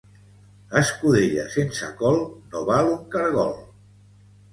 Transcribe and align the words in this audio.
Escudella 0.79 1.43
sense 1.55 1.89
col 1.99 2.17
no 2.55 2.63
val 2.71 2.89
un 2.95 3.05
caragol. 3.17 3.53